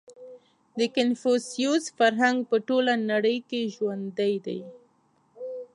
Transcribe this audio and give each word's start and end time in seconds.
•د 0.77 0.81
کنفوسیوس 0.95 1.83
فرهنګ 1.97 2.37
په 2.49 2.57
ټوله 2.67 2.93
نړۍ 3.11 3.37
کې 3.49 3.61
ژوندی 3.75 4.33
دی. 4.45 4.61